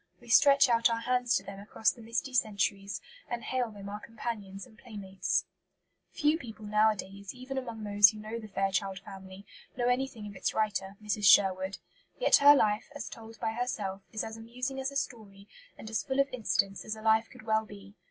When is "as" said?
12.95-13.09, 14.23-14.37, 14.79-14.91, 15.87-16.01, 16.83-16.95